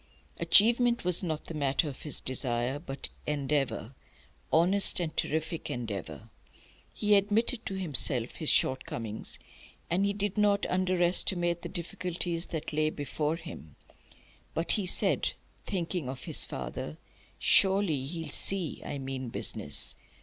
[0.39, 3.93] Achievement was not the matter of his desire; but endeavour,
[4.51, 6.31] honest and terrific endeavour.
[6.91, 9.37] He admitted to himself his shortcomings,
[9.91, 13.75] and he did not under estimate the difficulties that lay before him;
[14.55, 15.33] but he said,
[15.67, 16.97] thinking of his father:
[17.37, 19.97] "Surely he'll see I mean business!